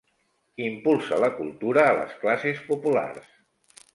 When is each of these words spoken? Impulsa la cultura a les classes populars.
Impulsa 0.67 1.19
la 1.25 1.29
cultura 1.41 1.85
a 1.89 1.93
les 1.99 2.17
classes 2.25 2.65
populars. 2.73 3.31